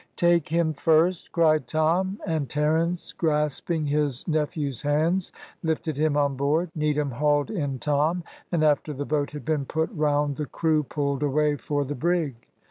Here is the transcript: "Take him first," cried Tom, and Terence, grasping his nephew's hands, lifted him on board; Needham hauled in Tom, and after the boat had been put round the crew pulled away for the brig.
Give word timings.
"Take 0.15 0.49
him 0.49 0.73
first," 0.73 1.31
cried 1.31 1.67
Tom, 1.67 2.19
and 2.25 2.49
Terence, 2.49 3.13
grasping 3.13 3.85
his 3.85 4.27
nephew's 4.27 4.81
hands, 4.81 5.31
lifted 5.61 5.95
him 5.95 6.17
on 6.17 6.35
board; 6.35 6.71
Needham 6.73 7.11
hauled 7.11 7.51
in 7.51 7.77
Tom, 7.77 8.23
and 8.51 8.63
after 8.63 8.93
the 8.95 9.05
boat 9.05 9.29
had 9.29 9.45
been 9.45 9.65
put 9.65 9.91
round 9.93 10.37
the 10.37 10.47
crew 10.47 10.81
pulled 10.81 11.21
away 11.21 11.55
for 11.55 11.85
the 11.85 11.93
brig. 11.93 12.33